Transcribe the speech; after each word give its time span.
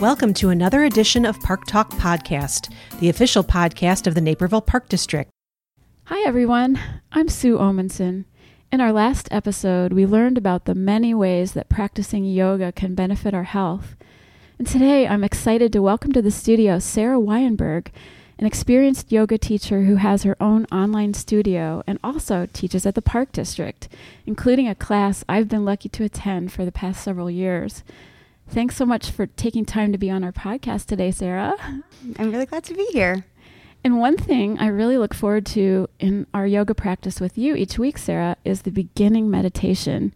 Welcome 0.00 0.32
to 0.34 0.50
another 0.50 0.84
edition 0.84 1.26
of 1.26 1.40
Park 1.40 1.66
Talk 1.66 1.90
Podcast, 1.90 2.72
the 3.00 3.08
official 3.08 3.42
podcast 3.42 4.06
of 4.06 4.14
the 4.14 4.20
Naperville 4.20 4.60
Park 4.60 4.88
District. 4.88 5.28
Hi, 6.04 6.24
everyone. 6.24 6.78
I'm 7.10 7.28
Sue 7.28 7.58
Omenson. 7.58 8.24
In 8.70 8.80
our 8.80 8.92
last 8.92 9.26
episode, 9.32 9.92
we 9.92 10.06
learned 10.06 10.38
about 10.38 10.66
the 10.66 10.76
many 10.76 11.14
ways 11.14 11.54
that 11.54 11.68
practicing 11.68 12.24
yoga 12.24 12.70
can 12.70 12.94
benefit 12.94 13.34
our 13.34 13.42
health. 13.42 13.96
And 14.56 14.68
today, 14.68 15.08
I'm 15.08 15.24
excited 15.24 15.72
to 15.72 15.82
welcome 15.82 16.12
to 16.12 16.22
the 16.22 16.30
studio 16.30 16.78
Sarah 16.78 17.18
Weinberg, 17.18 17.90
an 18.38 18.46
experienced 18.46 19.10
yoga 19.10 19.36
teacher 19.36 19.82
who 19.82 19.96
has 19.96 20.22
her 20.22 20.36
own 20.40 20.64
online 20.66 21.12
studio 21.12 21.82
and 21.88 21.98
also 22.04 22.46
teaches 22.52 22.86
at 22.86 22.94
the 22.94 23.02
Park 23.02 23.32
District, 23.32 23.88
including 24.26 24.68
a 24.68 24.76
class 24.76 25.24
I've 25.28 25.48
been 25.48 25.64
lucky 25.64 25.88
to 25.88 26.04
attend 26.04 26.52
for 26.52 26.64
the 26.64 26.70
past 26.70 27.02
several 27.02 27.28
years. 27.28 27.82
Thanks 28.50 28.76
so 28.76 28.86
much 28.86 29.10
for 29.10 29.26
taking 29.26 29.64
time 29.64 29.92
to 29.92 29.98
be 29.98 30.10
on 30.10 30.24
our 30.24 30.32
podcast 30.32 30.86
today, 30.86 31.10
Sarah. 31.10 31.54
I'm 32.18 32.30
really 32.32 32.46
glad 32.46 32.64
to 32.64 32.74
be 32.74 32.86
here. 32.92 33.26
And 33.84 34.00
one 34.00 34.16
thing 34.16 34.58
I 34.58 34.66
really 34.68 34.98
look 34.98 35.14
forward 35.14 35.46
to 35.46 35.88
in 36.00 36.26
our 36.32 36.46
yoga 36.46 36.74
practice 36.74 37.20
with 37.20 37.36
you 37.36 37.54
each 37.54 37.78
week, 37.78 37.98
Sarah, 37.98 38.36
is 38.44 38.62
the 38.62 38.70
beginning 38.70 39.30
meditation. 39.30 40.14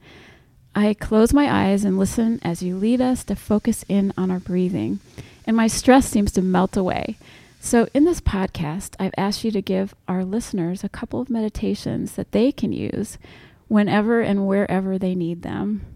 I 0.75 0.95
close 0.95 1.35
my 1.35 1.69
eyes 1.69 1.85
and 1.85 1.99
listen 1.99 2.41
as 2.43 2.63
you 2.63 2.77
lead 2.77 3.01
us 3.03 3.23
to 3.25 3.37
focus 3.37 3.85
in 3.89 4.13
on 4.17 4.31
our 4.31 4.41
breathing, 4.41 5.01
and 5.47 5.55
my 5.55 5.67
stress 5.67 6.09
seems 6.09 6.33
to 6.33 6.43
melt 6.43 6.77
away. 6.77 7.19
So, 7.61 7.87
in 7.95 8.05
this 8.05 8.21
podcast, 8.21 8.95
I've 8.99 9.15
asked 9.17 9.45
you 9.45 9.51
to 9.53 9.63
give 9.63 9.95
our 10.09 10.25
listeners 10.25 10.83
a 10.83 10.89
couple 10.89 11.21
of 11.21 11.31
meditations 11.31 12.13
that 12.13 12.33
they 12.33 12.51
can 12.51 12.73
use 12.73 13.19
whenever 13.69 14.21
and 14.21 14.47
wherever 14.49 14.99
they 14.99 15.15
need 15.15 15.43
them. 15.43 15.92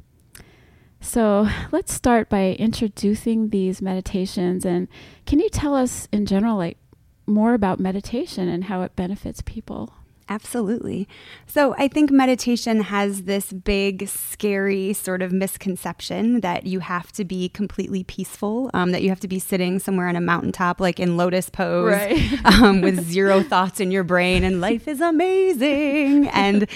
So, 1.06 1.48
let's 1.72 1.94
start 1.94 2.28
by 2.28 2.56
introducing 2.58 3.50
these 3.50 3.80
meditations. 3.80 4.64
And 4.66 4.88
can 5.24 5.38
you 5.38 5.48
tell 5.48 5.74
us 5.74 6.08
in 6.12 6.26
general, 6.26 6.56
like, 6.56 6.78
more 7.26 7.54
about 7.54 7.78
meditation 7.78 8.48
and 8.48 8.64
how 8.64 8.82
it 8.82 8.96
benefits 8.96 9.40
people? 9.40 9.94
Absolutely. 10.28 11.08
So 11.46 11.76
I 11.78 11.86
think 11.86 12.10
meditation 12.10 12.80
has 12.80 13.22
this 13.22 13.52
big, 13.52 14.08
scary 14.08 14.92
sort 14.92 15.22
of 15.22 15.30
misconception 15.30 16.40
that 16.40 16.66
you 16.66 16.80
have 16.80 17.12
to 17.12 17.24
be 17.24 17.48
completely 17.48 18.02
peaceful, 18.02 18.68
um, 18.74 18.90
that 18.90 19.02
you 19.02 19.08
have 19.10 19.20
to 19.20 19.28
be 19.28 19.38
sitting 19.38 19.78
somewhere 19.78 20.08
on 20.08 20.16
a 20.16 20.20
mountaintop, 20.20 20.80
like 20.80 20.98
in 20.98 21.16
lotus 21.16 21.48
pose, 21.48 21.92
Right. 21.92 22.44
um, 22.60 22.80
with 22.80 23.04
zero 23.08 23.40
thoughts 23.40 23.78
in 23.78 23.92
your 23.92 24.02
brain, 24.02 24.42
and 24.42 24.60
life 24.60 24.88
is 24.88 25.00
amazing. 25.00 26.28
And 26.36 26.68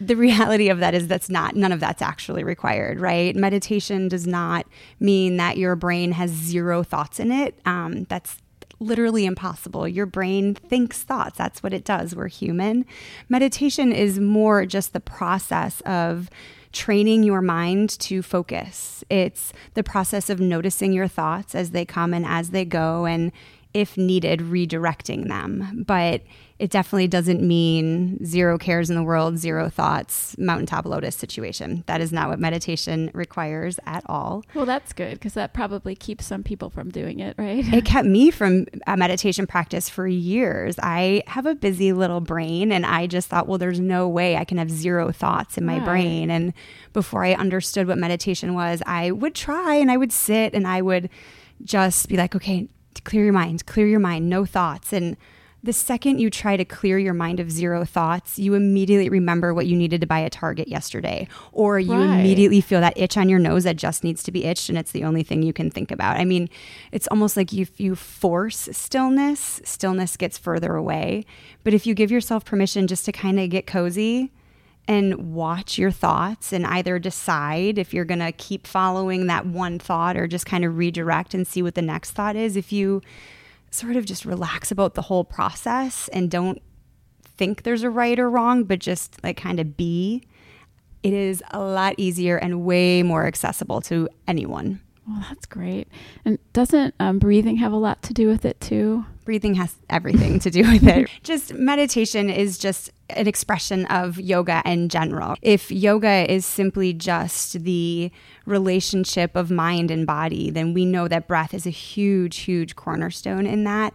the 0.00 0.16
reality 0.16 0.68
of 0.68 0.80
that 0.80 0.94
is 0.94 1.06
that's 1.06 1.30
not, 1.30 1.54
none 1.54 1.70
of 1.70 1.80
that's 1.80 2.02
actually 2.02 2.44
required, 2.44 2.98
right? 2.98 3.36
Meditation 3.36 4.08
does 4.08 4.26
not 4.26 4.66
mean 5.00 5.36
that 5.36 5.58
your 5.58 5.76
brain 5.76 6.12
has 6.12 6.30
zero 6.30 6.82
thoughts 6.82 7.20
in 7.20 7.30
it. 7.30 7.58
Um, 7.66 8.04
that's 8.04 8.38
literally 8.78 9.24
impossible. 9.24 9.88
Your 9.88 10.06
brain 10.06 10.54
thinks 10.54 11.02
thoughts. 11.02 11.38
That's 11.38 11.62
what 11.62 11.72
it 11.72 11.84
does. 11.84 12.14
We're 12.14 12.28
human. 12.28 12.84
Meditation 13.28 13.92
is 13.92 14.20
more 14.20 14.66
just 14.66 14.92
the 14.92 15.00
process 15.00 15.80
of 15.82 16.28
training 16.72 17.22
your 17.22 17.40
mind 17.40 17.88
to 18.00 18.20
focus. 18.20 19.02
It's 19.08 19.52
the 19.74 19.82
process 19.82 20.28
of 20.28 20.40
noticing 20.40 20.92
your 20.92 21.08
thoughts 21.08 21.54
as 21.54 21.70
they 21.70 21.86
come 21.86 22.12
and 22.12 22.26
as 22.26 22.50
they 22.50 22.66
go, 22.66 23.06
and 23.06 23.32
if 23.72 23.96
needed, 23.96 24.40
redirecting 24.40 25.28
them. 25.28 25.84
But 25.86 26.22
it 26.58 26.70
definitely 26.70 27.06
doesn't 27.08 27.42
mean 27.42 28.24
zero 28.24 28.56
cares 28.56 28.88
in 28.88 28.96
the 28.96 29.02
world, 29.02 29.36
zero 29.36 29.68
thoughts, 29.68 30.34
mountaintop 30.38 30.86
lotus 30.86 31.14
situation. 31.14 31.84
That 31.86 32.00
is 32.00 32.12
not 32.12 32.28
what 32.30 32.38
meditation 32.38 33.10
requires 33.12 33.78
at 33.84 34.02
all. 34.06 34.42
Well, 34.54 34.64
that's 34.64 34.94
good 34.94 35.14
because 35.14 35.34
that 35.34 35.52
probably 35.52 35.94
keeps 35.94 36.24
some 36.24 36.42
people 36.42 36.70
from 36.70 36.90
doing 36.90 37.20
it, 37.20 37.34
right? 37.38 37.62
it 37.74 37.84
kept 37.84 38.08
me 38.08 38.30
from 38.30 38.64
a 38.86 38.96
meditation 38.96 39.46
practice 39.46 39.90
for 39.90 40.06
years. 40.08 40.76
I 40.82 41.22
have 41.26 41.44
a 41.44 41.54
busy 41.54 41.92
little 41.92 42.20
brain, 42.20 42.72
and 42.72 42.86
I 42.86 43.06
just 43.06 43.28
thought, 43.28 43.46
well, 43.46 43.58
there's 43.58 43.80
no 43.80 44.08
way 44.08 44.36
I 44.36 44.44
can 44.44 44.56
have 44.56 44.70
zero 44.70 45.12
thoughts 45.12 45.58
in 45.58 45.66
my 45.66 45.76
Right. 45.76 45.84
brain. 45.84 46.30
And 46.30 46.54
before 46.94 47.22
I 47.24 47.34
understood 47.34 47.86
what 47.86 47.98
meditation 47.98 48.54
was, 48.54 48.82
I 48.86 49.10
would 49.10 49.34
try 49.34 49.74
and 49.74 49.90
I 49.90 49.98
would 49.98 50.10
sit 50.12 50.54
and 50.54 50.66
I 50.66 50.80
would 50.80 51.10
just 51.64 52.08
be 52.08 52.16
like, 52.16 52.34
okay, 52.34 52.68
clear 53.04 53.24
your 53.24 53.32
mind, 53.34 53.66
clear 53.66 53.86
your 53.86 54.00
mind, 54.00 54.30
no 54.30 54.46
thoughts. 54.46 54.92
And 54.92 55.16
the 55.66 55.72
second 55.72 56.18
you 56.18 56.30
try 56.30 56.56
to 56.56 56.64
clear 56.64 56.98
your 56.98 57.12
mind 57.12 57.38
of 57.40 57.50
zero 57.50 57.84
thoughts, 57.84 58.38
you 58.38 58.54
immediately 58.54 59.08
remember 59.10 59.52
what 59.52 59.66
you 59.66 59.76
needed 59.76 60.00
to 60.00 60.06
buy 60.06 60.22
at 60.22 60.32
Target 60.32 60.68
yesterday, 60.68 61.28
or 61.52 61.78
you 61.78 61.92
Right. 61.92 62.20
immediately 62.20 62.62
feel 62.62 62.80
that 62.80 62.96
itch 62.96 63.18
on 63.18 63.28
your 63.28 63.38
nose 63.38 63.64
that 63.64 63.76
just 63.76 64.02
needs 64.02 64.22
to 64.22 64.32
be 64.32 64.44
itched, 64.44 64.68
and 64.70 64.78
it's 64.78 64.92
the 64.92 65.04
only 65.04 65.22
thing 65.22 65.42
you 65.42 65.52
can 65.52 65.70
think 65.70 65.90
about. 65.90 66.16
I 66.16 66.24
mean, 66.24 66.48
it's 66.92 67.06
almost 67.08 67.36
like 67.36 67.52
if 67.52 67.78
you 67.78 67.94
force 67.94 68.68
stillness, 68.72 69.60
stillness 69.64 70.16
gets 70.16 70.38
further 70.38 70.74
away. 70.74 71.26
But 71.64 71.74
if 71.74 71.86
you 71.86 71.94
give 71.94 72.10
yourself 72.10 72.44
permission 72.44 72.86
just 72.86 73.04
to 73.04 73.12
kind 73.12 73.38
of 73.38 73.50
get 73.50 73.66
cozy 73.66 74.32
and 74.88 75.34
watch 75.34 75.78
your 75.78 75.90
thoughts 75.90 76.52
and 76.52 76.64
either 76.64 76.98
decide 77.00 77.76
if 77.76 77.92
you're 77.92 78.04
going 78.04 78.20
to 78.20 78.30
keep 78.30 78.66
following 78.68 79.26
that 79.26 79.44
one 79.44 79.80
thought 79.80 80.16
or 80.16 80.28
just 80.28 80.46
kind 80.46 80.64
of 80.64 80.78
redirect 80.78 81.34
and 81.34 81.46
see 81.46 81.60
what 81.60 81.74
the 81.74 81.82
next 81.82 82.12
thought 82.12 82.36
is, 82.36 82.56
if 82.56 82.72
you 82.72 83.02
sort 83.70 83.96
of 83.96 84.04
just 84.04 84.24
relax 84.24 84.70
about 84.70 84.94
the 84.94 85.02
whole 85.02 85.24
process 85.24 86.08
and 86.12 86.30
don't 86.30 86.60
think 87.24 87.62
there's 87.62 87.82
a 87.82 87.90
right 87.90 88.18
or 88.18 88.30
wrong, 88.30 88.64
but 88.64 88.78
just 88.78 89.22
like 89.22 89.36
kind 89.36 89.60
of 89.60 89.76
be, 89.76 90.22
it 91.02 91.12
is 91.12 91.42
a 91.50 91.60
lot 91.60 91.94
easier 91.98 92.36
and 92.36 92.64
way 92.64 93.02
more 93.02 93.26
accessible 93.26 93.80
to 93.82 94.08
anyone. 94.26 94.80
Well, 95.06 95.24
that's 95.28 95.46
great. 95.46 95.88
And 96.24 96.38
doesn't 96.52 96.94
um, 96.98 97.18
breathing 97.18 97.56
have 97.56 97.72
a 97.72 97.76
lot 97.76 98.02
to 98.04 98.14
do 98.14 98.28
with 98.28 98.44
it 98.44 98.60
too? 98.60 99.04
Breathing 99.26 99.54
has 99.56 99.76
everything 99.90 100.38
to 100.38 100.50
do 100.50 100.62
with 100.62 100.86
it. 100.86 101.10
Just 101.22 101.52
meditation 101.52 102.30
is 102.30 102.56
just 102.56 102.90
an 103.10 103.26
expression 103.26 103.84
of 103.86 104.18
yoga 104.18 104.62
in 104.64 104.88
general. 104.88 105.34
If 105.42 105.70
yoga 105.70 106.30
is 106.32 106.46
simply 106.46 106.92
just 106.94 107.52
the 107.64 108.10
relationship 108.46 109.36
of 109.36 109.50
mind 109.50 109.90
and 109.90 110.06
body, 110.06 110.50
then 110.50 110.72
we 110.72 110.86
know 110.86 111.06
that 111.08 111.28
breath 111.28 111.52
is 111.52 111.66
a 111.66 111.70
huge, 111.70 112.38
huge 112.38 112.74
cornerstone 112.76 113.46
in 113.46 113.64
that. 113.64 113.92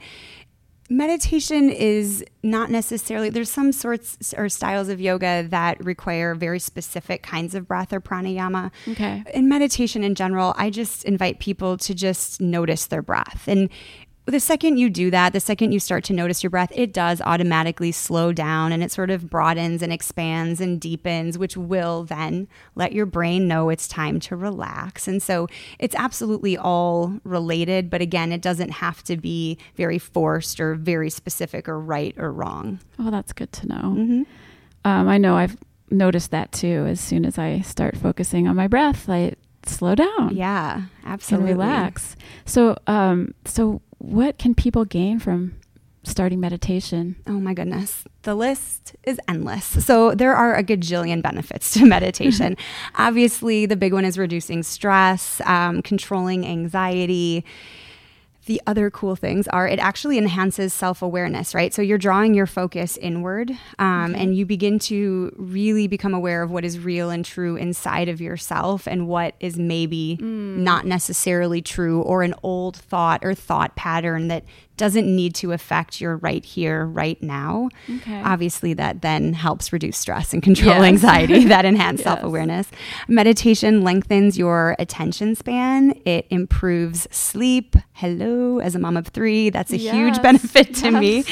Meditation 0.89 1.69
is 1.69 2.23
not 2.43 2.69
necessarily, 2.69 3.29
there's 3.29 3.49
some 3.49 3.71
sorts 3.71 4.33
or 4.37 4.49
styles 4.49 4.89
of 4.89 4.99
yoga 4.99 5.47
that 5.49 5.81
require 5.83 6.35
very 6.35 6.59
specific 6.59 7.23
kinds 7.23 7.55
of 7.55 7.65
breath 7.65 7.93
or 7.93 8.01
pranayama 8.01 8.71
Okay. 8.89 9.23
in 9.33 9.47
meditation 9.47 10.03
in 10.03 10.15
general, 10.15 10.53
I 10.57 10.69
just 10.69 11.05
invite 11.05 11.39
people 11.39 11.77
to 11.77 11.93
just 11.95 12.41
notice 12.41 12.87
their 12.87 13.01
breath. 13.01 13.45
And 13.47 13.69
the 14.31 14.39
second 14.39 14.77
you 14.77 14.89
do 14.89 15.11
that, 15.11 15.33
the 15.33 15.39
second 15.39 15.71
you 15.71 15.79
start 15.79 16.03
to 16.05 16.13
notice 16.13 16.41
your 16.41 16.49
breath, 16.49 16.71
it 16.75 16.91
does 16.93 17.21
automatically 17.21 17.91
slow 17.91 18.31
down 18.33 18.71
and 18.71 18.81
it 18.81 18.91
sort 18.91 19.11
of 19.11 19.29
broadens 19.29 19.81
and 19.81 19.93
expands 19.93 20.59
and 20.59 20.81
deepens, 20.81 21.37
which 21.37 21.55
will 21.55 22.03
then 22.05 22.47
let 22.75 22.93
your 22.93 23.05
brain 23.05 23.47
know 23.47 23.69
it's 23.69 23.87
time 23.87 24.19
to 24.21 24.35
relax. 24.35 25.07
And 25.07 25.21
so 25.21 25.47
it's 25.77 25.95
absolutely 25.95 26.57
all 26.57 27.13
related, 27.23 27.89
but 27.89 28.01
again, 28.01 28.31
it 28.31 28.41
doesn't 28.41 28.71
have 28.71 29.03
to 29.03 29.17
be 29.17 29.57
very 29.75 29.99
forced 29.99 30.59
or 30.59 30.75
very 30.75 31.09
specific 31.09 31.69
or 31.69 31.79
right 31.79 32.15
or 32.17 32.31
wrong. 32.31 32.79
Oh, 32.97 33.11
that's 33.11 33.33
good 33.33 33.51
to 33.53 33.67
know. 33.67 33.75
Mm-hmm. 33.95 34.23
Um, 34.85 35.07
I 35.07 35.17
know 35.19 35.35
I've 35.35 35.57
noticed 35.91 36.31
that 36.31 36.51
too. 36.51 36.85
As 36.87 36.99
soon 36.99 37.25
as 37.25 37.37
I 37.37 37.61
start 37.61 37.97
focusing 37.97 38.47
on 38.47 38.55
my 38.55 38.67
breath, 38.67 39.07
I 39.09 39.33
slow 39.65 39.93
down 39.93 40.35
Yeah, 40.35 40.75
and 40.77 40.87
absolutely. 41.05 41.51
relax. 41.51 42.15
So, 42.45 42.75
um, 42.87 43.33
so 43.45 43.81
what 44.01 44.37
can 44.37 44.55
people 44.55 44.83
gain 44.83 45.19
from 45.19 45.55
starting 46.03 46.39
meditation? 46.39 47.15
Oh 47.27 47.33
my 47.39 47.53
goodness. 47.53 48.03
The 48.23 48.33
list 48.33 48.95
is 49.03 49.19
endless. 49.27 49.65
So 49.85 50.15
there 50.15 50.33
are 50.35 50.55
a 50.55 50.63
gajillion 50.63 51.21
benefits 51.21 51.71
to 51.73 51.85
meditation. 51.85 52.57
Obviously, 52.95 53.67
the 53.67 53.75
big 53.75 53.93
one 53.93 54.05
is 54.05 54.17
reducing 54.17 54.63
stress, 54.63 55.39
um, 55.45 55.81
controlling 55.83 56.45
anxiety. 56.45 57.45
The 58.51 58.61
other 58.67 58.91
cool 58.91 59.15
things 59.15 59.47
are 59.47 59.65
it 59.65 59.79
actually 59.79 60.17
enhances 60.17 60.73
self 60.73 61.01
awareness, 61.01 61.55
right? 61.55 61.73
So 61.73 61.81
you're 61.81 61.97
drawing 61.97 62.33
your 62.33 62.47
focus 62.47 62.97
inward 62.97 63.49
um, 63.79 64.13
and 64.13 64.35
you 64.35 64.45
begin 64.45 64.77
to 64.79 65.33
really 65.37 65.87
become 65.87 66.13
aware 66.13 66.43
of 66.43 66.51
what 66.51 66.65
is 66.65 66.77
real 66.77 67.09
and 67.11 67.23
true 67.23 67.55
inside 67.55 68.09
of 68.09 68.19
yourself 68.19 68.89
and 68.89 69.07
what 69.07 69.35
is 69.39 69.57
maybe 69.57 70.17
not 70.19 70.85
necessarily 70.85 71.61
true 71.61 72.01
or 72.01 72.23
an 72.23 72.33
old 72.43 72.75
thought 72.75 73.23
or 73.23 73.33
thought 73.33 73.73
pattern 73.77 74.27
that 74.27 74.43
doesn't 74.81 75.05
need 75.15 75.35
to 75.35 75.51
affect 75.51 76.01
your 76.01 76.17
right 76.17 76.43
here, 76.43 76.85
right 76.85 77.21
now. 77.21 77.69
Okay. 77.97 78.19
Obviously, 78.23 78.73
that 78.73 79.03
then 79.03 79.31
helps 79.33 79.71
reduce 79.71 79.97
stress 79.97 80.33
and 80.33 80.41
control 80.41 80.75
Yes. 80.77 80.83
anxiety, 80.93 81.45
that 81.55 81.65
enhance 81.65 81.99
Yes. 81.99 82.05
self 82.05 82.23
awareness. 82.23 82.67
Meditation 83.07 83.83
lengthens 83.83 84.39
your 84.39 84.75
attention 84.79 85.35
span, 85.35 85.93
it 86.05 86.25
improves 86.31 87.07
sleep. 87.11 87.75
Hello, 87.93 88.57
as 88.57 88.73
a 88.73 88.79
mom 88.79 88.97
of 88.97 89.07
three, 89.09 89.51
that's 89.51 89.71
a 89.71 89.77
Yes. 89.77 89.93
huge 89.93 90.21
benefit 90.23 90.73
to 90.81 90.89
me. 90.89 91.23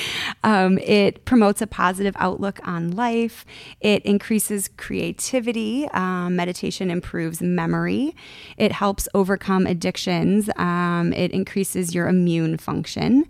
Um, 0.44 0.78
it 0.78 1.26
promotes 1.26 1.60
a 1.64 1.68
positive 1.68 2.16
outlook 2.20 2.60
on 2.68 2.92
life. 2.92 3.46
It 3.82 4.06
increases 4.06 4.70
creativity. 4.78 5.88
Um, 5.94 6.36
meditation 6.36 6.92
improves 6.92 7.42
memory. 7.42 8.16
It 8.58 8.72
helps 8.72 9.08
overcome 9.16 9.66
addictions. 9.66 10.50
Um, 10.56 11.14
it 11.14 11.32
increases 11.32 11.96
your 11.96 12.08
immune 12.08 12.58
function. 12.58 13.26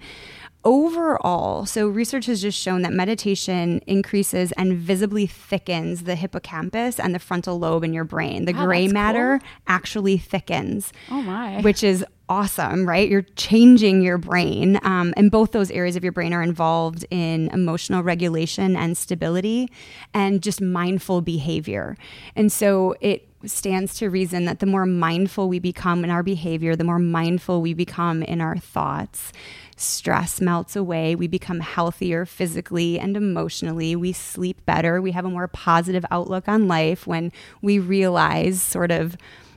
Overall, 0.66 1.66
so 1.66 1.88
research 1.88 2.26
has 2.26 2.42
just 2.42 2.60
shown 2.60 2.82
that 2.82 2.92
meditation 2.92 3.80
increases 3.88 4.52
and 4.54 4.78
visibly 4.78 5.26
thickens 5.26 6.04
the 6.04 6.16
hippocampus 6.16 7.00
and 7.00 7.16
the 7.16 7.20
frontal 7.20 7.58
lobe 7.58 7.86
in 7.86 7.94
your 7.94 8.04
brain. 8.04 8.44
The 8.44 8.52
Wow, 8.52 8.66
gray 8.66 8.90
matter 8.90 9.40
cool. 9.40 9.48
actually 9.68 10.18
thickens 10.18 10.92
oh 11.10 11.22
my. 11.22 11.62
which 11.62 11.82
is 11.82 12.04
awesome, 12.28 12.86
right? 12.88 13.08
You're 13.10 13.22
changing 13.38 14.02
your 14.02 14.18
brain. 14.18 14.80
Um, 14.84 15.14
and 15.16 15.32
both 15.32 15.54
those 15.54 15.72
areas 15.72 15.96
of 15.96 16.04
your 16.04 16.12
brain 16.12 16.34
are 16.34 16.44
involved 16.44 17.06
in 17.10 17.48
emotional 17.54 18.04
regulation 18.04 18.76
and 18.76 18.98
stability 18.98 19.70
and 20.14 20.44
just 20.44 20.60
mindful 20.60 21.22
behavior. 21.22 21.96
And 22.36 22.52
so 22.52 22.96
it 23.00 23.30
stands 23.46 23.96
to 24.00 24.10
reason 24.10 24.44
that 24.44 24.60
the 24.60 24.66
more 24.66 24.86
mindful 24.86 25.48
we 25.48 25.60
become 25.60 26.04
in 26.04 26.10
our 26.10 26.22
behavior, 26.22 26.76
the 26.76 26.84
more 26.84 27.00
mindful 27.00 27.62
we 27.62 27.74
become 27.74 28.22
in 28.24 28.42
our 28.42 28.58
thoughts. 28.58 29.32
Stress 29.80 30.42
melts 30.42 30.76
away. 30.76 31.16
We 31.16 31.28
become 31.28 31.62
healthier 31.62 32.26
physically 32.26 33.00
and 33.00 33.16
emotionally. 33.16 33.96
We 33.96 34.12
sleep 34.12 34.66
better. 34.66 35.02
We 35.02 35.12
have 35.12 35.26
a 35.26 35.30
more 35.30 35.48
positive 35.48 36.06
outlook 36.12 36.48
on 36.48 36.68
life 36.68 37.08
when 37.08 37.32
we 37.62 37.80
realize 37.80 38.62
sort 38.62 38.92
of 38.92 39.16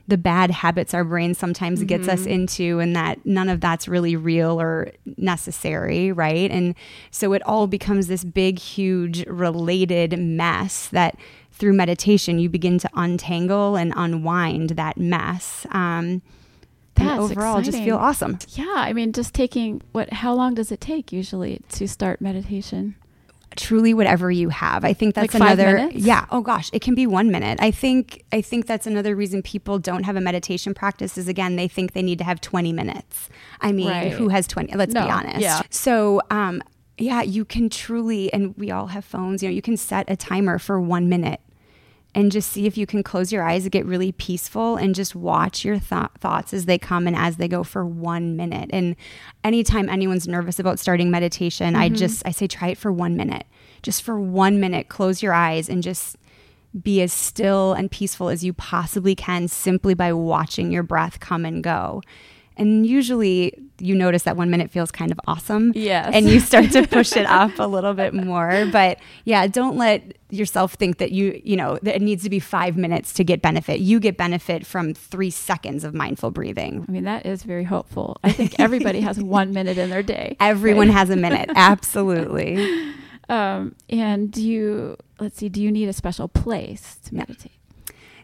the 0.08 0.18
bad 0.18 0.50
habits 0.50 0.94
our 0.94 1.04
brain 1.04 1.34
sometimes 1.34 1.82
gets 1.84 2.08
us 2.08 2.26
into 2.26 2.80
and 2.80 2.94
that 2.94 3.24
none 3.24 3.48
of 3.48 3.60
that's 3.60 3.86
really 3.88 4.16
real 4.16 4.60
or 4.60 4.92
necessary, 5.16 6.12
right? 6.12 6.50
And 6.50 6.74
so 7.10 7.32
it 7.32 7.42
all 7.46 7.66
becomes 7.66 8.08
this 8.08 8.24
big, 8.24 8.58
huge 8.58 9.24
related 9.26 10.18
mess 10.18 10.88
that 10.88 11.16
through 11.52 11.72
meditation 11.72 12.38
you 12.38 12.48
begin 12.48 12.78
to 12.78 12.90
untangle 12.94 13.76
and 13.76 13.92
unwind 13.96 14.70
that 14.70 14.98
mess. 14.98 15.66
Um, 15.70 16.22
and 16.96 17.08
That's 17.08 17.20
overall 17.20 17.56
just 17.58 17.68
exciting. 17.70 17.86
feel 17.86 17.96
awesome. 17.96 18.38
yeah, 18.50 18.74
I 18.76 18.92
mean, 18.92 19.12
just 19.12 19.34
taking 19.34 19.80
what? 19.92 20.12
How 20.12 20.34
long 20.34 20.54
does 20.54 20.70
it 20.72 20.80
take 20.80 21.12
usually 21.12 21.60
to 21.70 21.86
start 21.88 22.20
meditation? 22.20 22.96
truly 23.54 23.92
whatever 23.92 24.30
you 24.30 24.48
have. 24.48 24.82
I 24.82 24.94
think 24.94 25.14
that's 25.14 25.34
Like 25.34 25.42
another 25.42 25.90
yeah, 25.92 26.24
oh 26.30 26.40
gosh, 26.40 26.70
it 26.72 26.80
can 26.80 26.94
be 26.94 27.06
1 27.06 27.30
minute. 27.30 27.58
I 27.60 27.70
think 27.70 28.24
I 28.32 28.40
think 28.40 28.66
that's 28.66 28.86
another 28.86 29.14
reason 29.14 29.42
people 29.42 29.78
don't 29.78 30.04
have 30.04 30.16
a 30.16 30.22
meditation 30.22 30.72
practice 30.72 31.18
is 31.18 31.28
again 31.28 31.56
they 31.56 31.68
think 31.68 31.92
they 31.92 32.00
need 32.00 32.16
to 32.16 32.24
have 32.24 32.40
20 32.40 32.72
minutes. 32.72 33.28
I 33.60 33.72
mean, 33.72 33.88
Right. 33.88 34.10
who 34.12 34.30
has 34.30 34.46
20? 34.46 34.74
Let's 34.74 34.94
No, 34.94 35.04
be 35.04 35.10
honest. 35.10 35.40
yeah. 35.40 35.60
So, 35.68 36.22
um 36.30 36.62
yeah, 36.96 37.20
you 37.20 37.44
can 37.44 37.68
truly 37.68 38.32
and 38.32 38.54
we 38.56 38.70
all 38.70 38.86
have 38.86 39.04
phones, 39.04 39.42
you 39.42 39.50
know, 39.50 39.54
you 39.54 39.60
can 39.60 39.76
set 39.76 40.08
a 40.08 40.16
timer 40.16 40.58
for 40.58 40.80
1 40.80 41.10
minute 41.10 41.40
and 42.14 42.30
just 42.30 42.50
see 42.50 42.66
if 42.66 42.76
you 42.76 42.86
can 42.86 43.02
close 43.02 43.32
your 43.32 43.42
eyes, 43.42 43.64
and 43.64 43.72
get 43.72 43.86
really 43.86 44.12
peaceful, 44.12 44.76
and 44.76 44.94
just 44.94 45.14
watch 45.14 45.64
your 45.64 45.78
th- 45.78 46.10
thoughts 46.18 46.52
as 46.52 46.66
they 46.66 46.78
come 46.78 47.06
and 47.06 47.16
as 47.16 47.36
they 47.36 47.48
go 47.48 47.64
for 47.64 47.86
one 47.86 48.36
minute. 48.36 48.70
And 48.72 48.96
anytime 49.42 49.88
anyone's 49.88 50.28
nervous 50.28 50.58
about 50.58 50.78
starting 50.78 51.10
meditation, 51.10 51.74
I 51.74 51.88
mm-hmm. 51.88 51.96
just 51.96 52.22
I 52.26 52.30
say 52.30 52.46
try 52.46 52.68
it 52.68 52.78
for 52.78 52.92
one 52.92 53.16
minute, 53.16 53.46
just 53.82 54.02
for 54.02 54.20
one 54.20 54.60
minute. 54.60 54.88
Close 54.88 55.22
your 55.22 55.32
eyes 55.32 55.68
and 55.68 55.82
just 55.82 56.16
be 56.80 57.02
as 57.02 57.12
still 57.12 57.74
and 57.74 57.90
peaceful 57.90 58.28
as 58.28 58.44
you 58.44 58.52
possibly 58.52 59.14
can, 59.14 59.48
simply 59.48 59.94
by 59.94 60.12
watching 60.12 60.70
your 60.70 60.82
breath 60.82 61.20
come 61.20 61.44
and 61.44 61.62
go. 61.62 62.02
And 62.56 62.86
usually, 62.86 63.58
you 63.78 63.94
notice 63.94 64.22
that 64.24 64.36
one 64.36 64.50
minute 64.50 64.70
feels 64.70 64.90
kind 64.90 65.10
of 65.10 65.18
awesome. 65.26 65.72
Yes. 65.74 66.10
And 66.14 66.28
you 66.28 66.38
start 66.38 66.70
to 66.72 66.86
push 66.86 67.16
it 67.16 67.26
up 67.26 67.58
a 67.58 67.66
little 67.66 67.94
bit 67.94 68.14
more. 68.14 68.66
But 68.70 68.98
yeah, 69.24 69.46
don't 69.46 69.76
let 69.76 70.16
yourself 70.30 70.74
think 70.74 70.98
that 70.98 71.12
you, 71.12 71.40
you 71.44 71.56
know, 71.56 71.78
that 71.82 71.96
it 71.96 72.02
needs 72.02 72.22
to 72.22 72.30
be 72.30 72.38
five 72.38 72.76
minutes 72.76 73.12
to 73.14 73.24
get 73.24 73.42
benefit. 73.42 73.80
You 73.80 74.00
get 74.00 74.16
benefit 74.16 74.64
from 74.66 74.94
three 74.94 75.30
seconds 75.30 75.84
of 75.84 75.94
mindful 75.94 76.30
breathing. 76.30 76.84
I 76.88 76.92
mean, 76.92 77.04
that 77.04 77.26
is 77.26 77.42
very 77.42 77.64
hopeful. 77.64 78.18
I 78.22 78.32
think 78.32 78.58
everybody 78.58 79.00
has 79.00 79.18
one 79.22 79.52
minute 79.52 79.78
in 79.78 79.90
their 79.90 80.02
day. 80.02 80.36
Everyone 80.40 80.88
has 80.88 81.10
a 81.10 81.16
minute. 81.16 81.50
Absolutely. 81.56 82.94
Um, 83.28 83.74
and 83.88 84.30
do 84.30 84.42
you, 84.42 84.96
let's 85.18 85.38
see, 85.38 85.48
do 85.48 85.62
you 85.62 85.72
need 85.72 85.88
a 85.88 85.92
special 85.92 86.28
place 86.28 86.98
to 87.04 87.14
meditate? 87.14 87.52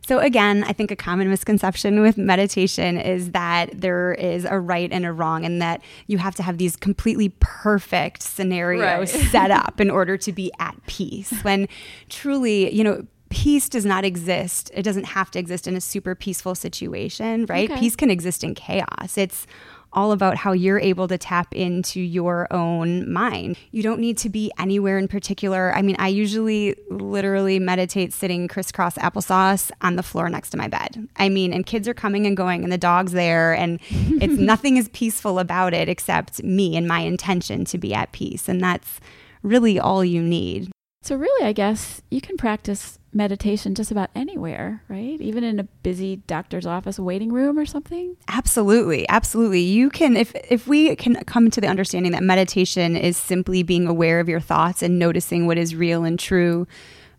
So 0.08 0.20
again, 0.20 0.64
I 0.64 0.72
think 0.72 0.90
a 0.90 0.96
common 0.96 1.28
misconception 1.28 2.00
with 2.00 2.16
meditation 2.16 2.96
is 2.96 3.32
that 3.32 3.78
there 3.78 4.14
is 4.14 4.46
a 4.46 4.58
right 4.58 4.90
and 4.90 5.04
a 5.04 5.12
wrong 5.12 5.44
and 5.44 5.60
that 5.60 5.82
you 6.06 6.16
have 6.16 6.34
to 6.36 6.42
have 6.42 6.56
these 6.56 6.76
completely 6.76 7.28
perfect 7.40 8.22
scenarios 8.22 9.14
Right. 9.14 9.24
set 9.30 9.50
up 9.50 9.82
in 9.82 9.90
order 9.90 10.16
to 10.16 10.32
be 10.32 10.50
at 10.58 10.74
peace. 10.86 11.30
When 11.42 11.68
truly, 12.08 12.74
you 12.74 12.82
know, 12.82 13.06
peace 13.28 13.68
does 13.68 13.84
not 13.84 14.02
exist. 14.02 14.70
It 14.72 14.82
doesn't 14.82 15.04
have 15.04 15.30
to 15.32 15.38
exist 15.38 15.66
in 15.66 15.76
a 15.76 15.80
super 15.82 16.14
peaceful 16.14 16.54
situation, 16.54 17.44
right? 17.44 17.70
Okay. 17.70 17.78
Peace 17.78 17.94
can 17.94 18.10
exist 18.10 18.42
in 18.42 18.54
chaos. 18.54 19.18
It's 19.18 19.46
all 19.92 20.12
about 20.12 20.36
how 20.36 20.52
you're 20.52 20.78
able 20.78 21.08
to 21.08 21.18
tap 21.18 21.54
into 21.54 22.00
your 22.00 22.46
own 22.52 23.10
mind. 23.10 23.58
You 23.70 23.82
don't 23.82 24.00
need 24.00 24.18
to 24.18 24.28
be 24.28 24.52
anywhere 24.58 24.98
in 24.98 25.08
particular. 25.08 25.74
I 25.74 25.82
mean, 25.82 25.96
I 25.98 26.08
usually 26.08 26.76
literally 26.90 27.58
meditate 27.58 28.12
sitting 28.12 28.48
crisscross 28.48 28.94
applesauce 28.96 29.70
on 29.80 29.96
the 29.96 30.02
floor 30.02 30.28
next 30.28 30.50
to 30.50 30.56
my 30.56 30.68
bed. 30.68 31.08
I 31.16 31.28
mean, 31.28 31.52
and 31.52 31.64
kids 31.64 31.88
are 31.88 31.94
coming 31.94 32.26
and 32.26 32.36
going 32.36 32.62
and 32.62 32.72
the 32.72 32.78
dog's 32.78 33.12
there 33.12 33.54
and 33.54 33.80
it's 33.90 34.38
nothing 34.38 34.76
is 34.76 34.88
peaceful 34.90 35.38
about 35.38 35.74
it 35.74 35.88
except 35.88 36.42
me 36.42 36.76
and 36.76 36.86
my 36.86 37.00
intention 37.00 37.64
to 37.66 37.78
be 37.78 37.94
at 37.94 38.12
peace. 38.12 38.48
And 38.48 38.60
that's 38.60 39.00
really 39.42 39.78
all 39.78 40.04
you 40.04 40.22
need. 40.22 40.70
So, 41.08 41.16
really, 41.16 41.46
I 41.46 41.54
guess 41.54 42.02
you 42.10 42.20
can 42.20 42.36
practice 42.36 42.98
meditation 43.14 43.74
just 43.74 43.90
about 43.90 44.10
anywhere, 44.14 44.82
right? 44.88 45.18
Even 45.18 45.42
in 45.42 45.58
a 45.58 45.64
busy 45.64 46.16
doctor's 46.16 46.66
office 46.66 46.98
waiting 46.98 47.32
room 47.32 47.58
or 47.58 47.64
something. 47.64 48.14
Absolutely, 48.28 49.08
absolutely. 49.08 49.60
You 49.60 49.88
can 49.88 50.18
if 50.18 50.34
if 50.50 50.68
we 50.68 50.94
can 50.96 51.14
come 51.24 51.50
to 51.50 51.62
the 51.62 51.66
understanding 51.66 52.12
that 52.12 52.22
meditation 52.22 52.94
is 52.94 53.16
simply 53.16 53.62
being 53.62 53.86
aware 53.86 54.20
of 54.20 54.28
your 54.28 54.38
thoughts 54.38 54.82
and 54.82 54.98
noticing 54.98 55.46
what 55.46 55.56
is 55.56 55.74
real 55.74 56.04
and 56.04 56.18
true 56.18 56.66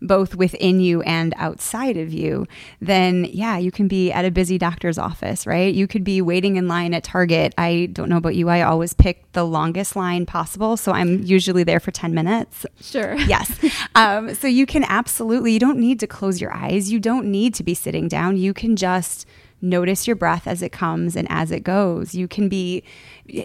both 0.02 0.36
within 0.36 0.80
you 0.80 1.02
and 1.02 1.34
outside 1.38 1.98
of 1.98 2.14
you, 2.14 2.46
then 2.82 3.26
yeah, 3.26 3.58
you 3.58 3.72
can 3.72 3.88
be 3.88 4.12
at 4.12 4.26
a 4.26 4.32
busy 4.32 4.58
doctor's 4.58 4.98
office, 4.98 5.46
right? 5.46 5.74
You 5.74 5.88
could 5.88 6.04
be 6.04 6.22
waiting 6.22 6.56
in 6.56 6.68
line 6.68 6.94
at 6.94 7.04
Target. 7.04 7.54
I 7.58 7.90
don't 7.92 8.10
know 8.10 8.18
about 8.18 8.36
you, 8.36 8.50
I 8.50 8.62
always 8.62 8.94
pick 8.94 9.32
the 9.34 9.44
longest 9.44 9.96
line 9.96 10.26
possible, 10.26 10.78
so 10.78 10.92
I'm 10.92 11.24
usually 11.24 11.64
there 11.64 11.80
for 11.80 11.92
10 11.92 12.14
minutes. 12.14 12.66
Sure. 12.82 13.16
Yes. 13.30 13.60
Um, 13.94 14.34
so 14.34 14.48
you 14.48 14.66
can 14.66 14.84
absolutely, 14.86 15.52
you 15.52 15.60
don't 15.60 15.78
need 15.78 16.00
to 16.00 16.08
close 16.08 16.42
your 16.42 16.52
eyes. 16.52 16.92
You 16.92 17.00
don't 17.00 17.28
need 17.28 17.54
to 17.56 17.64
be 17.64 17.76
sitting 17.76 18.08
down. 18.08 18.38
You 18.38 18.56
can 18.56 18.76
just 18.76 19.28
notice 19.62 20.08
your 20.08 20.16
breath 20.16 20.48
as 20.48 20.62
it 20.62 20.72
comes 20.72 21.16
and 21.16 21.28
as 21.30 21.52
it 21.52 21.64
goes. 21.64 22.16
You 22.16 22.28
can 22.28 22.50
be, 22.50 22.84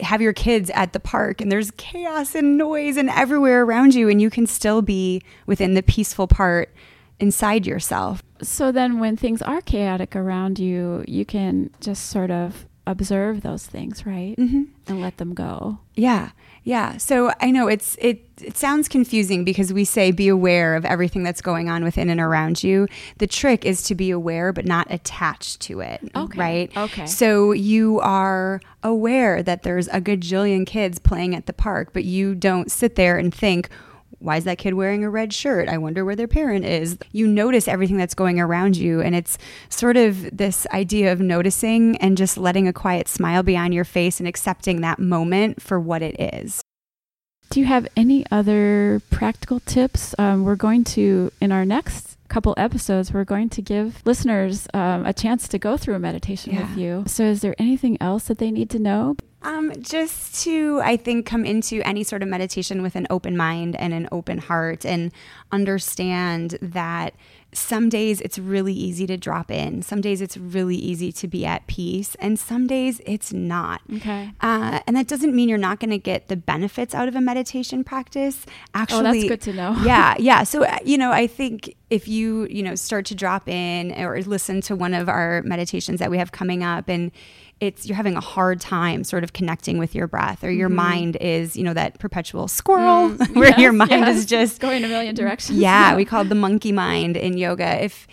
have 0.02 0.20
your 0.20 0.32
kids 0.32 0.70
at 0.70 0.92
the 0.92 1.00
park 1.00 1.40
and 1.40 1.50
there's 1.50 1.70
chaos 1.72 2.34
and 2.34 2.56
noise 2.56 2.96
and 2.96 3.10
everywhere 3.10 3.64
around 3.64 3.94
you, 3.94 4.08
and 4.08 4.20
you 4.20 4.30
can 4.30 4.46
still 4.46 4.82
be 4.82 5.22
within 5.46 5.74
the 5.74 5.82
peaceful 5.82 6.26
part 6.26 6.74
inside 7.20 7.66
yourself. 7.66 8.22
So 8.42 8.72
then 8.72 8.98
when 8.98 9.16
things 9.16 9.40
are 9.42 9.60
chaotic 9.60 10.16
around 10.16 10.58
you, 10.58 11.04
you 11.06 11.24
can 11.24 11.70
just 11.80 12.10
sort 12.10 12.30
of 12.30 12.66
observe 12.86 13.42
those 13.42 13.66
things, 13.66 14.04
right? 14.04 14.36
Mm-hmm. 14.36 14.64
And 14.86 15.00
let 15.00 15.16
them 15.16 15.34
go. 15.34 15.78
Yeah. 15.94 16.30
Yeah. 16.64 16.96
So 16.96 17.32
I 17.40 17.50
know 17.50 17.68
it's 17.68 17.96
it 18.00 18.28
it 18.40 18.56
sounds 18.56 18.88
confusing 18.88 19.44
because 19.44 19.72
we 19.72 19.84
say 19.84 20.10
be 20.10 20.28
aware 20.28 20.74
of 20.74 20.84
everything 20.84 21.22
that's 21.22 21.40
going 21.40 21.68
on 21.68 21.84
within 21.84 22.10
and 22.10 22.20
around 22.20 22.62
you. 22.62 22.88
The 23.18 23.26
trick 23.26 23.64
is 23.64 23.82
to 23.84 23.94
be 23.94 24.10
aware 24.10 24.52
but 24.52 24.64
not 24.64 24.86
attached 24.90 25.60
to 25.62 25.80
it. 25.80 26.00
Okay. 26.14 26.38
Right? 26.38 26.76
Okay. 26.76 27.06
So 27.06 27.52
you 27.52 28.00
are 28.00 28.60
aware 28.82 29.42
that 29.42 29.62
there's 29.62 29.88
a 29.88 30.00
gajillion 30.00 30.66
kids 30.66 30.98
playing 30.98 31.34
at 31.34 31.46
the 31.46 31.52
park, 31.52 31.90
but 31.92 32.04
you 32.04 32.34
don't 32.34 32.70
sit 32.70 32.96
there 32.96 33.16
and 33.16 33.32
think 33.32 33.68
why 34.18 34.36
is 34.36 34.44
that 34.44 34.58
kid 34.58 34.74
wearing 34.74 35.04
a 35.04 35.10
red 35.10 35.32
shirt? 35.32 35.68
I 35.68 35.78
wonder 35.78 36.04
where 36.04 36.16
their 36.16 36.28
parent 36.28 36.64
is. 36.64 36.98
You 37.12 37.26
notice 37.26 37.68
everything 37.68 37.96
that's 37.96 38.14
going 38.14 38.40
around 38.40 38.76
you. 38.76 39.00
And 39.00 39.14
it's 39.14 39.38
sort 39.68 39.96
of 39.96 40.36
this 40.36 40.66
idea 40.72 41.12
of 41.12 41.20
noticing 41.20 41.96
and 41.98 42.16
just 42.16 42.36
letting 42.36 42.68
a 42.68 42.72
quiet 42.72 43.08
smile 43.08 43.42
be 43.42 43.56
on 43.56 43.72
your 43.72 43.84
face 43.84 44.18
and 44.20 44.28
accepting 44.28 44.80
that 44.80 44.98
moment 44.98 45.62
for 45.62 45.78
what 45.78 46.02
it 46.02 46.16
is. 46.18 46.60
Do 47.50 47.60
you 47.60 47.66
have 47.66 47.86
any 47.96 48.24
other 48.30 49.00
practical 49.10 49.60
tips? 49.60 50.14
Um, 50.18 50.44
we're 50.44 50.56
going 50.56 50.82
to, 50.84 51.30
in 51.40 51.52
our 51.52 51.64
next 51.64 52.16
couple 52.28 52.54
episodes, 52.56 53.12
we're 53.12 53.24
going 53.24 53.48
to 53.50 53.62
give 53.62 54.02
listeners 54.04 54.66
um, 54.74 55.06
a 55.06 55.12
chance 55.12 55.46
to 55.48 55.58
go 55.58 55.76
through 55.76 55.94
a 55.94 55.98
meditation 55.98 56.56
with 56.56 56.76
you. 56.76 57.04
So, 57.06 57.24
is 57.24 57.42
there 57.42 57.54
anything 57.58 57.96
else 58.00 58.24
that 58.24 58.38
they 58.38 58.50
need 58.50 58.70
to 58.70 58.78
know? 58.78 59.16
Um, 59.44 59.72
just 59.80 60.42
to, 60.44 60.80
I 60.82 60.96
think, 60.96 61.26
come 61.26 61.44
into 61.44 61.82
any 61.86 62.02
sort 62.02 62.22
of 62.22 62.28
meditation 62.28 62.82
with 62.82 62.96
an 62.96 63.06
open 63.10 63.36
mind 63.36 63.76
and 63.76 63.92
an 63.92 64.08
open 64.10 64.38
heart 64.38 64.86
and 64.86 65.12
understand 65.52 66.58
that 66.62 67.14
some 67.54 67.88
days 67.88 68.20
it's 68.20 68.38
really 68.38 68.72
easy 68.72 69.06
to 69.06 69.16
drop 69.16 69.50
in. 69.50 69.82
Some 69.82 70.00
days 70.00 70.20
it's 70.20 70.36
really 70.36 70.76
easy 70.76 71.12
to 71.12 71.28
be 71.28 71.46
at 71.46 71.66
peace, 71.66 72.16
and 72.16 72.38
some 72.38 72.66
days 72.66 73.00
it's 73.06 73.32
not. 73.32 73.80
Okay. 73.94 74.32
Uh, 74.40 74.80
and 74.86 74.96
that 74.96 75.06
doesn't 75.06 75.34
mean 75.34 75.48
you're 75.48 75.58
not 75.58 75.78
going 75.78 75.90
to 75.90 75.98
get 75.98 76.28
the 76.28 76.36
benefits 76.36 76.94
out 76.94 77.06
of 77.06 77.14
a 77.14 77.20
meditation 77.20 77.84
practice. 77.84 78.44
Actually, 78.74 78.98
oh, 78.98 79.12
that's 79.12 79.28
good 79.28 79.40
to 79.42 79.52
know. 79.52 79.76
yeah, 79.84 80.14
yeah. 80.18 80.42
So 80.42 80.64
uh, 80.64 80.78
you 80.84 80.98
know, 80.98 81.12
I 81.12 81.26
think 81.26 81.74
if 81.90 82.08
you 82.08 82.46
you 82.50 82.62
know 82.62 82.74
start 82.74 83.06
to 83.06 83.14
drop 83.14 83.48
in 83.48 83.92
or 83.92 84.20
listen 84.22 84.60
to 84.62 84.76
one 84.76 84.94
of 84.94 85.08
our 85.08 85.42
meditations 85.42 86.00
that 86.00 86.10
we 86.10 86.18
have 86.18 86.32
coming 86.32 86.64
up, 86.64 86.88
and 86.88 87.12
it's 87.60 87.86
you're 87.86 87.96
having 87.96 88.16
a 88.16 88.20
hard 88.20 88.60
time 88.60 89.04
sort 89.04 89.24
of 89.24 89.32
connecting 89.32 89.78
with 89.78 89.94
your 89.94 90.06
breath 90.06 90.42
or 90.44 90.50
your 90.50 90.68
mm-hmm. 90.68 90.76
mind 90.76 91.16
is 91.16 91.56
you 91.56 91.64
know 91.64 91.74
that 91.74 91.98
perpetual 91.98 92.48
squirrel 92.48 93.10
mm, 93.10 93.34
where 93.36 93.50
yes, 93.50 93.58
your 93.58 93.72
mind 93.72 93.90
yes. 93.90 94.18
is 94.18 94.26
just 94.26 94.60
going 94.60 94.84
a 94.84 94.88
million 94.88 95.14
directions 95.14 95.58
yeah 95.58 95.94
we 95.96 96.04
call 96.04 96.22
it 96.22 96.28
the 96.28 96.34
monkey 96.34 96.72
mind 96.72 97.16
in 97.16 97.36
yoga 97.36 97.82
if 97.82 98.06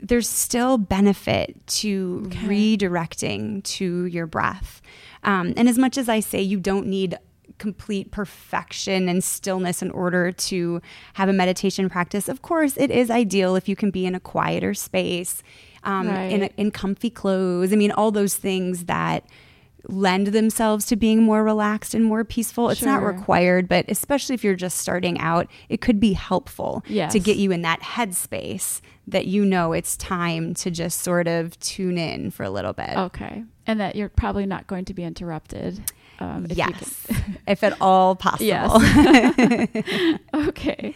there's 0.00 0.28
still 0.28 0.78
benefit 0.78 1.66
to 1.66 2.22
okay. 2.26 2.76
redirecting 2.76 3.62
to 3.64 4.04
your 4.06 4.26
breath 4.26 4.80
um, 5.24 5.52
and 5.56 5.68
as 5.68 5.78
much 5.78 5.96
as 5.96 6.08
i 6.08 6.20
say 6.20 6.40
you 6.40 6.58
don't 6.58 6.86
need 6.86 7.16
complete 7.58 8.10
perfection 8.10 9.08
and 9.08 9.22
stillness 9.22 9.82
in 9.82 9.90
order 9.90 10.32
to 10.32 10.80
have 11.14 11.28
a 11.28 11.32
meditation 11.32 11.88
practice. 11.88 12.28
Of 12.28 12.40
course, 12.40 12.76
it 12.76 12.90
is 12.90 13.10
ideal 13.10 13.56
if 13.56 13.68
you 13.68 13.76
can 13.76 13.90
be 13.90 14.06
in 14.06 14.14
a 14.14 14.20
quieter 14.20 14.74
space 14.74 15.42
um, 15.84 16.08
right. 16.08 16.32
in, 16.32 16.42
in 16.56 16.70
comfy 16.70 17.10
clothes. 17.10 17.72
I 17.72 17.76
mean, 17.76 17.90
all 17.92 18.10
those 18.10 18.34
things 18.34 18.84
that 18.84 19.24
lend 19.86 20.28
themselves 20.28 20.86
to 20.86 20.96
being 20.96 21.22
more 21.22 21.42
relaxed 21.42 21.94
and 21.94 22.04
more 22.04 22.24
peaceful. 22.24 22.68
It's 22.70 22.80
sure. 22.80 22.88
not 22.88 23.02
required, 23.02 23.68
but 23.68 23.84
especially 23.88 24.34
if 24.34 24.44
you're 24.44 24.54
just 24.54 24.78
starting 24.78 25.18
out, 25.18 25.48
it 25.68 25.80
could 25.80 26.00
be 26.00 26.12
helpful 26.12 26.84
yes. 26.88 27.12
to 27.12 27.20
get 27.20 27.36
you 27.36 27.52
in 27.52 27.62
that 27.62 27.80
headspace 27.80 28.80
that 29.06 29.26
you 29.26 29.44
know 29.44 29.72
it's 29.72 29.96
time 29.96 30.52
to 30.52 30.70
just 30.70 31.00
sort 31.00 31.26
of 31.26 31.58
tune 31.60 31.96
in 31.96 32.30
for 32.30 32.42
a 32.42 32.50
little 32.50 32.74
bit. 32.74 32.96
Okay. 32.96 33.44
And 33.66 33.80
that 33.80 33.96
you're 33.96 34.10
probably 34.10 34.46
not 34.46 34.66
going 34.66 34.84
to 34.86 34.94
be 34.94 35.04
interrupted. 35.04 35.90
Um, 36.20 36.46
if 36.50 36.56
yes, 36.56 37.06
if 37.46 37.62
at 37.62 37.80
all 37.80 38.16
possible. 38.16 38.46
Yes. 38.46 40.18
okay. 40.34 40.94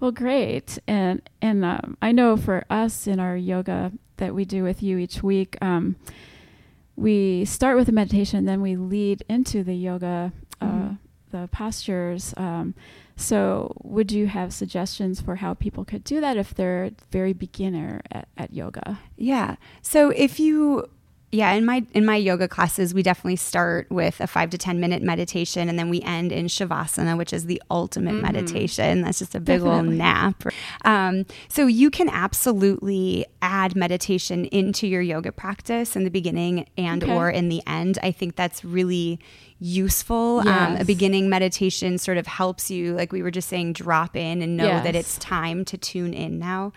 Well, 0.00 0.10
great. 0.10 0.78
And 0.86 1.22
and 1.40 1.64
um, 1.64 1.96
I 2.02 2.12
know 2.12 2.36
for 2.36 2.64
us 2.68 3.06
in 3.06 3.20
our 3.20 3.36
yoga 3.36 3.92
that 4.16 4.34
we 4.34 4.44
do 4.44 4.62
with 4.62 4.82
you 4.82 4.98
each 4.98 5.22
week, 5.22 5.56
um, 5.60 5.96
we 6.96 7.44
start 7.44 7.76
with 7.76 7.88
a 7.88 7.92
meditation, 7.92 8.44
then 8.44 8.60
we 8.60 8.76
lead 8.76 9.24
into 9.28 9.64
the 9.64 9.74
yoga, 9.74 10.32
uh, 10.60 10.66
mm-hmm. 10.66 10.94
the 11.30 11.48
postures. 11.48 12.34
Um, 12.36 12.74
so, 13.16 13.76
would 13.82 14.12
you 14.12 14.26
have 14.26 14.52
suggestions 14.52 15.20
for 15.20 15.36
how 15.36 15.54
people 15.54 15.84
could 15.84 16.04
do 16.04 16.20
that 16.20 16.36
if 16.36 16.54
they're 16.54 16.90
very 17.10 17.32
beginner 17.32 18.00
at, 18.10 18.28
at 18.36 18.52
yoga? 18.52 19.00
Yeah. 19.16 19.56
So, 19.82 20.10
if 20.10 20.38
you 20.38 20.88
yeah, 21.34 21.52
in 21.52 21.64
my 21.64 21.84
in 21.92 22.06
my 22.06 22.16
yoga 22.16 22.46
classes, 22.46 22.94
we 22.94 23.02
definitely 23.02 23.36
start 23.36 23.90
with 23.90 24.20
a 24.20 24.26
five 24.26 24.50
to 24.50 24.58
ten 24.58 24.78
minute 24.78 25.02
meditation, 25.02 25.68
and 25.68 25.78
then 25.78 25.90
we 25.90 26.00
end 26.02 26.32
in 26.32 26.46
shavasana, 26.46 27.18
which 27.18 27.32
is 27.32 27.46
the 27.46 27.60
ultimate 27.70 28.12
mm-hmm. 28.12 28.22
meditation. 28.22 29.02
That's 29.02 29.18
just 29.18 29.34
a 29.34 29.40
big 29.40 29.60
definitely. 29.60 29.76
little 29.76 29.92
nap. 29.92 30.44
Um, 30.84 31.26
so 31.48 31.66
you 31.66 31.90
can 31.90 32.08
absolutely 32.08 33.26
add 33.42 33.74
meditation 33.74 34.44
into 34.46 34.86
your 34.86 35.02
yoga 35.02 35.32
practice 35.32 35.96
in 35.96 36.04
the 36.04 36.10
beginning 36.10 36.66
and 36.78 37.02
okay. 37.02 37.12
or 37.12 37.30
in 37.30 37.48
the 37.48 37.62
end. 37.66 37.98
I 38.02 38.12
think 38.12 38.36
that's 38.36 38.64
really 38.64 39.18
useful. 39.58 40.42
Yes. 40.44 40.70
Um, 40.70 40.76
a 40.76 40.84
beginning 40.84 41.28
meditation 41.28 41.98
sort 41.98 42.18
of 42.18 42.26
helps 42.26 42.70
you, 42.70 42.94
like 42.94 43.12
we 43.12 43.22
were 43.22 43.30
just 43.30 43.48
saying, 43.48 43.72
drop 43.72 44.14
in 44.14 44.42
and 44.42 44.56
know 44.56 44.66
yes. 44.66 44.84
that 44.84 44.94
it's 44.94 45.18
time 45.18 45.64
to 45.64 45.78
tune 45.78 46.14
in 46.14 46.38
now 46.38 46.72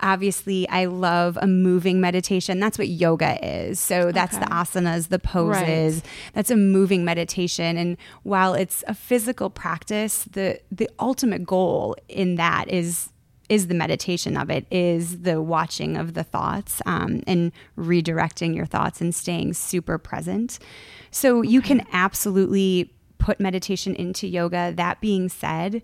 obviously 0.00 0.68
I 0.68 0.86
love 0.86 1.38
a 1.40 1.46
moving 1.46 2.00
meditation. 2.00 2.60
That's 2.60 2.78
what 2.78 2.88
yoga 2.88 3.38
is. 3.44 3.80
So 3.80 4.12
that's 4.12 4.36
okay. 4.36 4.44
the 4.44 4.50
asanas, 4.50 5.08
the 5.08 5.18
poses. 5.18 5.96
Right. 5.96 6.04
That's 6.34 6.50
a 6.50 6.56
moving 6.56 7.04
meditation. 7.04 7.76
And 7.76 7.96
while 8.22 8.54
it's 8.54 8.84
a 8.86 8.94
physical 8.94 9.50
practice, 9.50 10.24
the 10.24 10.60
the 10.70 10.88
ultimate 10.98 11.44
goal 11.44 11.96
in 12.08 12.36
that 12.36 12.68
is 12.68 13.10
is 13.48 13.66
the 13.66 13.74
meditation 13.74 14.36
of 14.36 14.50
it 14.50 14.66
is 14.70 15.20
the 15.20 15.40
watching 15.42 15.96
of 15.96 16.14
the 16.14 16.24
thoughts 16.24 16.80
um, 16.86 17.22
and 17.26 17.52
redirecting 17.76 18.56
your 18.56 18.64
thoughts 18.64 19.00
and 19.02 19.14
staying 19.14 19.52
super 19.52 19.98
present 19.98 20.58
so 21.10 21.40
okay. 21.40 21.48
you 21.48 21.60
can 21.60 21.86
absolutely 21.92 22.90
put 23.18 23.38
meditation 23.40 23.94
into 23.96 24.26
yoga 24.26 24.72
that 24.74 24.98
being 25.00 25.28
said 25.28 25.82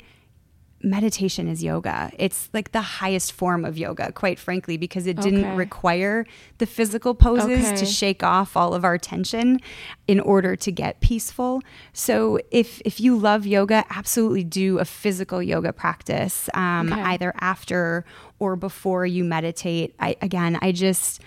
meditation 0.83 1.47
is 1.47 1.63
yoga. 1.63 2.11
It's 2.19 2.49
like 2.53 2.73
the 2.73 2.81
highest 2.81 3.33
form 3.33 3.65
of 3.65 3.77
yoga, 3.77 4.13
quite 4.13 4.39
frankly, 4.39 4.77
because 4.77 5.07
it 5.07 5.17
didn't 5.21 5.45
okay. 5.45 5.55
require 5.55 6.27
the 6.59 6.67
physical 6.67 7.15
poses 7.15 7.67
okay. 7.67 7.77
to 7.77 7.87
shake 7.87 8.23
off 8.23 8.57
all 8.57 8.73
of 8.73 8.85
our 8.85 8.97
tension 8.97 9.61
in 10.09 10.21
order 10.21 10.57
to 10.57 10.73
get 10.73 11.01
peaceful. 11.01 11.63
So 11.93 12.39
if 12.51 12.81
if 12.85 13.01
you 13.01 13.17
love 13.17 13.47
yoga, 13.47 13.85
absolutely 13.91 14.45
do 14.45 14.79
a 14.79 14.85
physical 14.85 15.43
yoga 15.43 15.73
practice 15.73 16.49
um, 16.55 16.93
okay. 16.93 17.03
either 17.03 17.35
after 17.41 18.05
or 18.39 18.57
before 18.57 19.05
you 19.05 19.25
meditate. 19.25 19.95
I 20.01 20.17
again, 20.23 20.59
I 20.63 20.73
just 20.73 21.21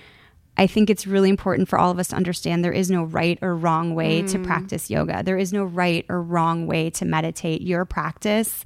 I 0.58 0.68
think 0.68 0.90
it's 0.90 1.08
really 1.08 1.30
important 1.30 1.68
for 1.68 1.80
all 1.80 1.92
of 1.92 2.00
us 2.00 2.10
to 2.10 2.16
understand 2.16 2.64
there 2.64 2.72
is 2.72 2.90
no 2.90 3.04
right 3.04 3.40
or 3.42 3.56
wrong 3.56 3.96
way 3.96 4.22
mm. 4.22 4.32
to 4.32 4.40
practice 4.40 4.90
yoga. 4.90 5.24
There 5.24 5.38
is 5.38 5.52
no 5.52 5.64
right 5.64 6.06
or 6.10 6.22
wrong 6.22 6.68
way 6.68 6.90
to 6.92 7.06
meditate. 7.06 7.62
Your 7.62 7.86
practice 7.86 8.64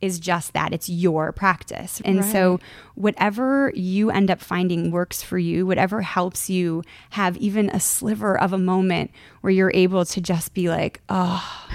is 0.00 0.18
just 0.18 0.52
that 0.52 0.72
it's 0.72 0.88
your 0.88 1.32
practice. 1.32 2.00
And 2.04 2.20
right. 2.20 2.32
so, 2.32 2.60
whatever 2.94 3.72
you 3.74 4.10
end 4.10 4.30
up 4.30 4.40
finding 4.40 4.90
works 4.90 5.22
for 5.22 5.38
you, 5.38 5.66
whatever 5.66 6.02
helps 6.02 6.50
you 6.50 6.82
have 7.10 7.36
even 7.38 7.70
a 7.70 7.80
sliver 7.80 8.38
of 8.38 8.52
a 8.52 8.58
moment 8.58 9.10
where 9.40 9.50
you're 9.50 9.72
able 9.74 10.04
to 10.04 10.20
just 10.20 10.54
be 10.54 10.68
like, 10.68 11.00
oh, 11.08 11.68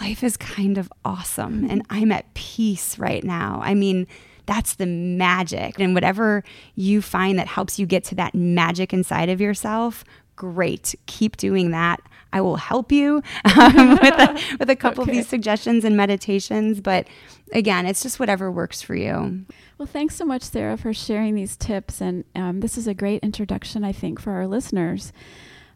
life 0.00 0.24
is 0.24 0.36
kind 0.36 0.78
of 0.78 0.92
awesome 1.04 1.64
and 1.70 1.86
I'm 1.88 2.10
at 2.10 2.32
peace 2.34 2.98
right 2.98 3.22
now. 3.22 3.60
I 3.62 3.74
mean, 3.74 4.06
that's 4.46 4.74
the 4.74 4.86
magic. 4.86 5.78
And 5.78 5.94
whatever 5.94 6.42
you 6.74 7.00
find 7.00 7.38
that 7.38 7.46
helps 7.46 7.78
you 7.78 7.86
get 7.86 8.02
to 8.04 8.14
that 8.16 8.34
magic 8.34 8.92
inside 8.92 9.28
of 9.28 9.40
yourself, 9.40 10.04
great. 10.36 10.94
Keep 11.06 11.36
doing 11.36 11.70
that. 11.70 12.00
I 12.32 12.40
will 12.40 12.56
help 12.56 12.90
you 12.90 13.22
um, 13.56 13.90
with, 13.90 14.14
a, 14.14 14.56
with 14.58 14.70
a 14.70 14.76
couple 14.76 15.02
okay. 15.02 15.10
of 15.10 15.16
these 15.16 15.28
suggestions 15.28 15.84
and 15.84 15.96
meditations. 15.96 16.80
But 16.80 17.06
again, 17.52 17.86
it's 17.86 18.02
just 18.02 18.18
whatever 18.18 18.50
works 18.50 18.82
for 18.82 18.94
you. 18.94 19.44
Well, 19.78 19.86
thanks 19.86 20.14
so 20.14 20.24
much, 20.24 20.42
Sarah, 20.42 20.76
for 20.76 20.94
sharing 20.94 21.34
these 21.34 21.56
tips. 21.56 22.00
And 22.00 22.24
um, 22.34 22.60
this 22.60 22.78
is 22.78 22.86
a 22.86 22.94
great 22.94 23.22
introduction, 23.22 23.84
I 23.84 23.92
think, 23.92 24.20
for 24.20 24.32
our 24.32 24.46
listeners. 24.46 25.12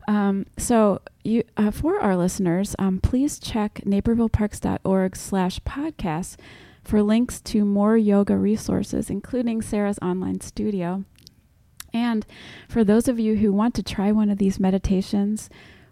Um, 0.08 0.46
so, 0.56 1.00
you, 1.25 1.42
uh, 1.56 1.72
for 1.72 1.98
our 1.98 2.16
listeners, 2.16 2.76
um, 2.78 3.00
please 3.00 3.40
check 3.40 3.80
napervilleparks.org 3.84 5.16
slash 5.16 5.58
podcast 5.60 6.36
for 6.84 7.02
links 7.02 7.40
to 7.40 7.64
more 7.64 7.96
yoga 7.96 8.36
resources, 8.36 9.10
including 9.10 9.60
Sarah's 9.60 9.98
online 10.00 10.40
studio. 10.40 11.04
And 11.96 12.26
for 12.68 12.84
those 12.84 13.08
of 13.08 13.18
you 13.18 13.36
who 13.36 13.54
want 13.54 13.74
to 13.76 13.82
try 13.82 14.12
one 14.12 14.28
of 14.28 14.36
these 14.36 14.60
meditations, 14.60 15.48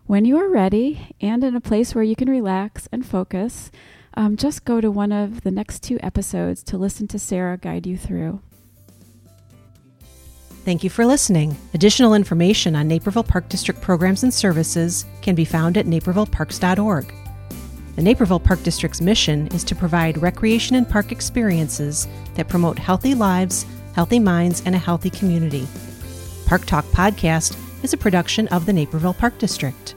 when 0.07 0.27
you 0.27 0.37
are 0.37 0.51
ready 0.51 1.15
and 1.19 1.43
in 1.43 1.57
a 1.57 1.63
place 1.63 1.95
where 1.95 2.05
you 2.05 2.15
can 2.15 2.29
relax 2.29 2.87
and 2.93 3.07
focus, 3.07 3.71
um, 4.13 4.37
just 4.37 4.67
go 4.67 4.83
to 4.83 4.91
one 4.91 5.13
of 5.13 5.41
the 5.45 5.51
next 5.51 5.83
two 5.83 5.99
episodes 6.03 6.63
to 6.65 6.77
listen 6.77 7.09
to 7.09 7.19
Sarah 7.19 7.57
guide 7.57 7.87
you 7.87 7.97
through. 7.97 8.41
Thank 10.67 10.85
you 10.85 10.91
for 10.91 11.07
listening. 11.07 11.57
Additional 11.73 12.13
information 12.13 12.77
on 12.77 12.87
Naperville 12.87 13.25
Park 13.25 13.49
District 13.49 13.81
programs 13.81 14.23
and 14.23 14.33
services 14.33 15.07
can 15.23 15.35
be 15.35 15.47
found 15.47 15.79
at 15.79 15.87
napervilleparks.org. 15.87 17.15
The 17.97 18.03
Naperville 18.03 18.41
Park 18.41 18.63
District's 18.63 19.01
mission 19.01 19.47
is 19.49 19.65
to 19.65 19.75
provide 19.75 20.21
recreation 20.21 20.77
and 20.77 20.87
park 20.87 21.13
experiences 21.13 22.07
that 22.35 22.49
promote 22.49 22.79
healthy 22.79 23.15
lives, 23.15 23.65
healthy 23.95 24.19
minds, 24.19 24.63
and 24.67 24.75
a 24.75 24.79
healthy 24.79 25.11
community. 25.11 25.67
Park 26.47 26.67
Talk 26.67 26.85
Podcast 26.87 27.57
is 27.83 27.93
a 27.93 27.97
production 27.97 28.49
of 28.49 28.67
the 28.67 28.73
Naperville 28.73 29.15
Park 29.15 29.39
District. 29.39 29.95